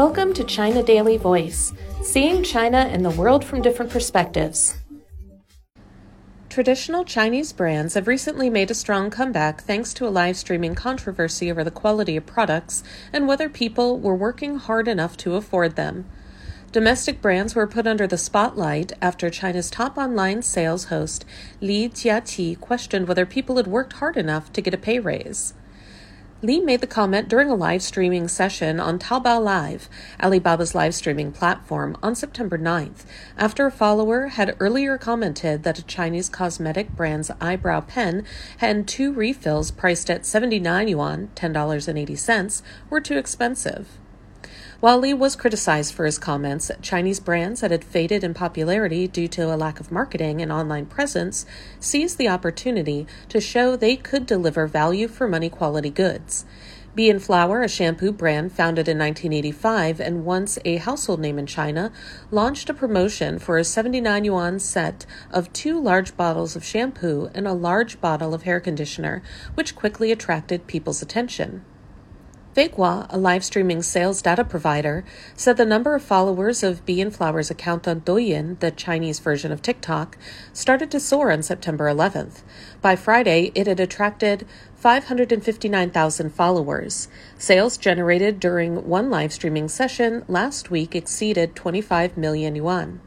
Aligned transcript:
Welcome 0.00 0.32
to 0.32 0.44
China 0.44 0.82
Daily 0.82 1.18
Voice, 1.18 1.74
seeing 2.02 2.42
China 2.42 2.78
and 2.78 3.04
the 3.04 3.10
world 3.10 3.44
from 3.44 3.60
different 3.60 3.92
perspectives. 3.92 4.78
Traditional 6.48 7.04
Chinese 7.04 7.52
brands 7.52 7.92
have 7.92 8.08
recently 8.08 8.48
made 8.48 8.70
a 8.70 8.74
strong 8.74 9.10
comeback 9.10 9.60
thanks 9.60 9.92
to 9.92 10.06
a 10.06 10.08
live 10.08 10.38
streaming 10.38 10.74
controversy 10.74 11.50
over 11.50 11.62
the 11.62 11.70
quality 11.70 12.16
of 12.16 12.24
products 12.24 12.82
and 13.12 13.28
whether 13.28 13.50
people 13.50 14.00
were 14.00 14.16
working 14.16 14.56
hard 14.56 14.88
enough 14.88 15.18
to 15.18 15.34
afford 15.34 15.76
them. 15.76 16.06
Domestic 16.72 17.20
brands 17.20 17.54
were 17.54 17.66
put 17.66 17.86
under 17.86 18.06
the 18.06 18.16
spotlight 18.16 18.94
after 19.02 19.28
China's 19.28 19.68
top 19.68 19.98
online 19.98 20.40
sales 20.40 20.84
host 20.84 21.26
Li 21.60 21.90
Jiaqi 21.90 22.58
questioned 22.58 23.06
whether 23.06 23.26
people 23.26 23.58
had 23.58 23.66
worked 23.66 23.92
hard 23.92 24.16
enough 24.16 24.50
to 24.54 24.62
get 24.62 24.72
a 24.72 24.78
pay 24.78 24.98
raise. 24.98 25.52
Li 26.42 26.58
made 26.58 26.80
the 26.80 26.86
comment 26.86 27.28
during 27.28 27.50
a 27.50 27.54
live 27.54 27.82
streaming 27.82 28.26
session 28.26 28.80
on 28.80 28.98
Taobao 28.98 29.44
Live, 29.44 29.90
Alibaba's 30.18 30.74
live 30.74 30.94
streaming 30.94 31.32
platform, 31.32 31.98
on 32.02 32.14
September 32.14 32.56
9th, 32.56 33.04
after 33.36 33.66
a 33.66 33.70
follower 33.70 34.28
had 34.28 34.56
earlier 34.58 34.96
commented 34.96 35.64
that 35.64 35.78
a 35.78 35.84
Chinese 35.84 36.30
cosmetic 36.30 36.96
brand's 36.96 37.30
eyebrow 37.42 37.82
pen 37.82 38.24
and 38.58 38.88
two 38.88 39.12
refills 39.12 39.70
priced 39.70 40.08
at 40.08 40.24
79 40.24 40.88
yuan, 40.88 41.28
$10.80, 41.36 42.62
were 42.88 43.02
too 43.02 43.18
expensive. 43.18 43.99
While 44.80 45.00
Li 45.00 45.12
was 45.12 45.36
criticized 45.36 45.92
for 45.92 46.06
his 46.06 46.16
comments, 46.16 46.70
Chinese 46.80 47.20
brands 47.20 47.60
that 47.60 47.70
had 47.70 47.84
faded 47.84 48.24
in 48.24 48.32
popularity 48.32 49.06
due 49.06 49.28
to 49.28 49.54
a 49.54 49.56
lack 49.56 49.78
of 49.78 49.92
marketing 49.92 50.40
and 50.40 50.50
online 50.50 50.86
presence 50.86 51.44
seized 51.78 52.16
the 52.16 52.30
opportunity 52.30 53.06
to 53.28 53.42
show 53.42 53.76
they 53.76 53.94
could 53.94 54.24
deliver 54.24 54.66
value 54.66 55.06
for 55.06 55.28
money 55.28 55.50
quality 55.50 55.90
goods. 55.90 56.46
Bee 56.94 57.10
and 57.10 57.22
Flower, 57.22 57.60
a 57.60 57.68
shampoo 57.68 58.10
brand 58.10 58.52
founded 58.52 58.88
in 58.88 58.96
1985 58.96 60.00
and 60.00 60.24
once 60.24 60.58
a 60.64 60.76
household 60.76 61.20
name 61.20 61.38
in 61.38 61.44
China, 61.44 61.92
launched 62.30 62.70
a 62.70 62.74
promotion 62.74 63.38
for 63.38 63.58
a 63.58 63.64
79 63.64 64.24
yuan 64.24 64.58
set 64.58 65.04
of 65.30 65.52
two 65.52 65.78
large 65.78 66.16
bottles 66.16 66.56
of 66.56 66.64
shampoo 66.64 67.28
and 67.34 67.46
a 67.46 67.52
large 67.52 68.00
bottle 68.00 68.32
of 68.32 68.44
hair 68.44 68.60
conditioner, 68.60 69.22
which 69.52 69.76
quickly 69.76 70.10
attracted 70.10 70.66
people's 70.66 71.02
attention. 71.02 71.66
Feigua, 72.52 73.06
a 73.10 73.16
live 73.16 73.44
streaming 73.44 73.80
sales 73.80 74.20
data 74.20 74.42
provider, 74.42 75.04
said 75.36 75.56
the 75.56 75.64
number 75.64 75.94
of 75.94 76.02
followers 76.02 76.64
of 76.64 76.84
Bee 76.84 77.00
and 77.00 77.14
Flower's 77.14 77.48
account 77.48 77.86
on 77.86 78.00
Douyin, 78.00 78.58
the 78.58 78.72
Chinese 78.72 79.20
version 79.20 79.52
of 79.52 79.62
TikTok, 79.62 80.18
started 80.52 80.90
to 80.90 80.98
soar 80.98 81.30
on 81.30 81.44
September 81.44 81.84
11th. 81.84 82.42
By 82.82 82.96
Friday, 82.96 83.52
it 83.54 83.68
had 83.68 83.78
attracted 83.78 84.48
559,000 84.74 86.30
followers. 86.30 87.06
Sales 87.38 87.78
generated 87.78 88.40
during 88.40 88.88
one 88.88 89.10
live 89.10 89.32
streaming 89.32 89.68
session 89.68 90.24
last 90.26 90.72
week 90.72 90.96
exceeded 90.96 91.54
25 91.54 92.16
million 92.16 92.56
yuan. 92.56 93.00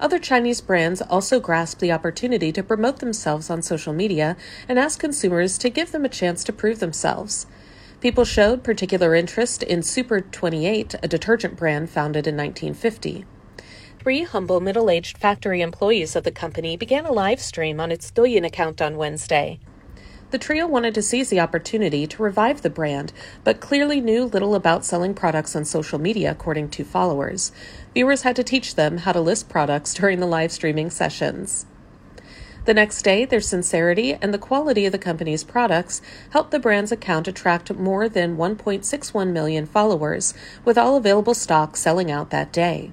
Other 0.00 0.18
Chinese 0.18 0.62
brands 0.62 1.02
also 1.02 1.38
grasped 1.38 1.80
the 1.80 1.92
opportunity 1.92 2.50
to 2.52 2.62
promote 2.62 3.00
themselves 3.00 3.50
on 3.50 3.60
social 3.60 3.92
media 3.92 4.38
and 4.68 4.78
ask 4.78 4.98
consumers 4.98 5.58
to 5.58 5.68
give 5.68 5.92
them 5.92 6.06
a 6.06 6.08
chance 6.08 6.44
to 6.44 6.52
prove 6.52 6.78
themselves. 6.78 7.46
People 8.00 8.24
showed 8.24 8.62
particular 8.62 9.12
interest 9.16 9.64
in 9.64 9.82
Super 9.82 10.20
28, 10.20 10.94
a 11.02 11.08
detergent 11.08 11.56
brand 11.56 11.90
founded 11.90 12.28
in 12.28 12.36
1950. 12.36 13.24
Three 13.98 14.22
humble 14.22 14.60
middle 14.60 14.88
aged 14.88 15.18
factory 15.18 15.60
employees 15.60 16.14
of 16.14 16.22
the 16.22 16.30
company 16.30 16.76
began 16.76 17.06
a 17.06 17.12
live 17.12 17.40
stream 17.40 17.80
on 17.80 17.90
its 17.90 18.12
Douyin 18.12 18.46
account 18.46 18.80
on 18.80 18.98
Wednesday. 18.98 19.58
The 20.30 20.38
trio 20.38 20.68
wanted 20.68 20.94
to 20.94 21.02
seize 21.02 21.28
the 21.28 21.40
opportunity 21.40 22.06
to 22.06 22.22
revive 22.22 22.62
the 22.62 22.70
brand, 22.70 23.12
but 23.42 23.58
clearly 23.58 24.00
knew 24.00 24.26
little 24.26 24.54
about 24.54 24.84
selling 24.84 25.12
products 25.12 25.56
on 25.56 25.64
social 25.64 25.98
media, 25.98 26.30
according 26.30 26.68
to 26.70 26.84
followers. 26.84 27.50
Viewers 27.94 28.22
had 28.22 28.36
to 28.36 28.44
teach 28.44 28.76
them 28.76 28.98
how 28.98 29.12
to 29.12 29.20
list 29.20 29.48
products 29.48 29.92
during 29.92 30.20
the 30.20 30.26
live 30.26 30.52
streaming 30.52 30.90
sessions. 30.90 31.66
The 32.68 32.74
next 32.74 33.00
day, 33.00 33.24
their 33.24 33.40
sincerity 33.40 34.12
and 34.12 34.34
the 34.34 34.36
quality 34.36 34.84
of 34.84 34.92
the 34.92 34.98
company's 34.98 35.42
products 35.42 36.02
helped 36.32 36.50
the 36.50 36.58
brand's 36.58 36.92
account 36.92 37.26
attract 37.26 37.72
more 37.72 38.10
than 38.10 38.36
1.61 38.36 39.32
million 39.32 39.64
followers, 39.64 40.34
with 40.66 40.76
all 40.76 40.94
available 40.94 41.32
stock 41.32 41.78
selling 41.78 42.10
out 42.10 42.28
that 42.28 42.52
day. 42.52 42.92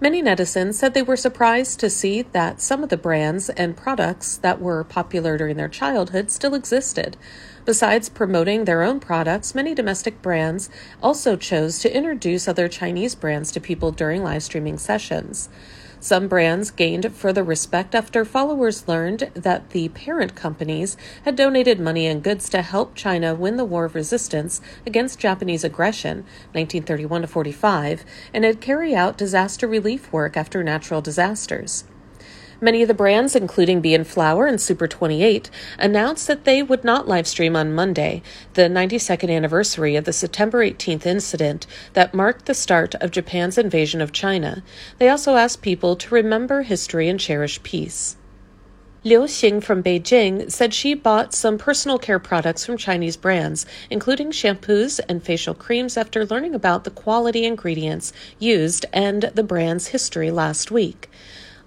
Many 0.00 0.22
netizens 0.22 0.72
said 0.72 0.94
they 0.94 1.02
were 1.02 1.18
surprised 1.18 1.78
to 1.80 1.90
see 1.90 2.22
that 2.22 2.62
some 2.62 2.82
of 2.82 2.88
the 2.88 2.96
brands 2.96 3.50
and 3.50 3.76
products 3.76 4.38
that 4.38 4.58
were 4.58 4.84
popular 4.84 5.36
during 5.36 5.58
their 5.58 5.68
childhood 5.68 6.30
still 6.30 6.54
existed. 6.54 7.18
Besides 7.66 8.08
promoting 8.08 8.64
their 8.64 8.82
own 8.82 9.00
products, 9.00 9.54
many 9.54 9.74
domestic 9.74 10.22
brands 10.22 10.70
also 11.02 11.36
chose 11.36 11.78
to 11.80 11.94
introduce 11.94 12.48
other 12.48 12.68
Chinese 12.68 13.14
brands 13.14 13.52
to 13.52 13.60
people 13.60 13.92
during 13.92 14.22
live 14.22 14.42
streaming 14.42 14.78
sessions. 14.78 15.50
Some 15.98 16.28
brands 16.28 16.70
gained 16.70 17.14
further 17.14 17.42
respect 17.42 17.94
after 17.94 18.24
followers 18.24 18.86
learned 18.86 19.30
that 19.34 19.70
the 19.70 19.88
parent 19.88 20.34
companies 20.34 20.96
had 21.24 21.36
donated 21.36 21.80
money 21.80 22.06
and 22.06 22.22
goods 22.22 22.48
to 22.50 22.62
help 22.62 22.94
China 22.94 23.34
win 23.34 23.56
the 23.56 23.64
War 23.64 23.86
of 23.86 23.94
Resistance 23.94 24.60
against 24.86 25.18
Japanese 25.18 25.64
aggression, 25.64 26.18
1931 26.52 27.22
to 27.22 27.26
45, 27.26 28.04
and 28.34 28.44
had 28.44 28.60
carried 28.60 28.94
out 28.94 29.16
disaster 29.16 29.66
relief 29.66 30.12
work 30.12 30.36
after 30.36 30.62
natural 30.62 31.00
disasters. 31.00 31.84
Many 32.58 32.80
of 32.80 32.88
the 32.88 32.94
brands, 32.94 33.36
including 33.36 33.82
Bee 33.82 33.94
and 33.94 34.06
Flower 34.06 34.46
and 34.46 34.58
Super 34.58 34.88
28, 34.88 35.50
announced 35.78 36.26
that 36.26 36.44
they 36.44 36.62
would 36.62 36.84
not 36.84 37.06
livestream 37.06 37.54
on 37.54 37.74
Monday, 37.74 38.22
the 38.54 38.62
92nd 38.62 39.30
anniversary 39.30 39.94
of 39.94 40.06
the 40.06 40.12
September 40.12 40.64
18th 40.64 41.04
incident 41.04 41.66
that 41.92 42.14
marked 42.14 42.46
the 42.46 42.54
start 42.54 42.94
of 42.94 43.10
Japan's 43.10 43.58
invasion 43.58 44.00
of 44.00 44.10
China. 44.10 44.62
They 44.96 45.10
also 45.10 45.36
asked 45.36 45.60
people 45.60 45.96
to 45.96 46.14
remember 46.14 46.62
history 46.62 47.10
and 47.10 47.20
cherish 47.20 47.62
peace. 47.62 48.16
Liu 49.04 49.20
Xing 49.20 49.62
from 49.62 49.82
Beijing 49.82 50.50
said 50.50 50.72
she 50.72 50.94
bought 50.94 51.34
some 51.34 51.58
personal 51.58 51.98
care 51.98 52.18
products 52.18 52.64
from 52.64 52.78
Chinese 52.78 53.18
brands, 53.18 53.66
including 53.90 54.30
shampoos 54.30 54.98
and 55.10 55.22
facial 55.22 55.54
creams, 55.54 55.98
after 55.98 56.24
learning 56.24 56.54
about 56.54 56.84
the 56.84 56.90
quality 56.90 57.44
ingredients 57.44 58.14
used 58.38 58.86
and 58.94 59.30
the 59.34 59.44
brand's 59.44 59.88
history 59.88 60.30
last 60.30 60.70
week. 60.70 61.10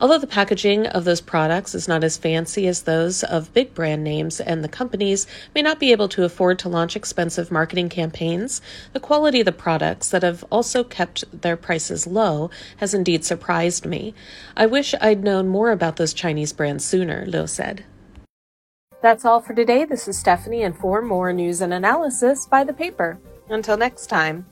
Although 0.02 0.20
the 0.20 0.28
packaging 0.28 0.88
of 0.88 1.04
those 1.04 1.20
products 1.20 1.76
is 1.76 1.88
not 1.88 2.06
as 2.06 2.16
fancy 2.16 2.68
as 2.68 2.84
those 2.84 3.22
of 3.24 3.54
big 3.54 3.74
brand 3.74 4.02
names 4.02 4.40
and 4.40 4.64
the 4.64 4.70
companies 4.70 5.28
may 5.54 5.62
not 5.62 5.78
be 5.78 5.92
able 5.92 6.08
to 6.10 6.24
afford 6.24 6.58
to 6.60 6.70
launch 6.70 6.96
expensive 6.96 7.52
marketing 7.52 7.90
campaigns, 7.90 8.62
the 8.94 9.02
quality 9.02 9.42
of 9.42 9.46
the 9.46 9.52
products 9.52 10.10
that 10.10 10.24
have 10.24 10.46
also 10.50 10.86
kept 10.86 11.26
their 11.42 11.58
prices 11.58 12.08
low 12.08 12.50
has 12.78 12.94
indeed 12.94 13.26
surprised 13.26 13.86
me. 13.86 14.14
I 14.56 14.68
wish 14.68 14.96
I'd 15.02 15.24
known 15.24 15.50
more 15.50 15.72
about 15.72 15.98
those 15.98 16.14
Chinese 16.14 16.54
brands 16.54 16.86
sooner, 16.86 17.26
Liu 17.26 17.46
said. 17.46 17.84
That's 19.02 19.26
all 19.26 19.42
for 19.42 19.54
today. 19.54 19.84
This 19.84 20.08
is 20.08 20.18
Stephanie, 20.18 20.64
and 20.64 20.78
for 20.78 21.02
more 21.02 21.32
news 21.34 21.62
and 21.62 21.74
analysis, 21.74 22.46
buy 22.46 22.64
the 22.64 22.74
paper. 22.74 23.20
Until 23.50 23.78
next 23.78 24.08
time. 24.08 24.46